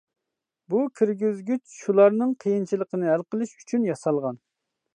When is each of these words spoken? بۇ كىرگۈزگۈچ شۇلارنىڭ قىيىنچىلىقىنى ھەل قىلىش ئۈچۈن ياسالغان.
بۇ 0.73 0.79
كىرگۈزگۈچ 0.99 1.75
شۇلارنىڭ 1.81 2.31
قىيىنچىلىقىنى 2.45 3.09
ھەل 3.13 3.27
قىلىش 3.35 3.55
ئۈچۈن 3.61 3.87
ياسالغان. 3.93 4.45